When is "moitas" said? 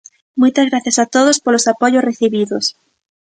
0.41-0.69